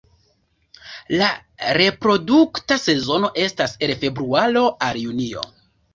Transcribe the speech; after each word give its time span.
La 1.19 1.27
reprodukta 1.77 2.77
sezono 2.85 3.31
estas 3.45 3.77
el 3.89 3.95
februaro 4.05 4.65
al 4.89 5.03
junio. 5.07 5.45